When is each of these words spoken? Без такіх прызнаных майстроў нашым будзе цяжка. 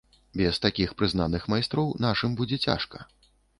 Без 0.39 0.55
такіх 0.65 0.93
прызнаных 1.01 1.45
майстроў 1.55 1.93
нашым 2.07 2.35
будзе 2.43 2.61
цяжка. 2.67 3.07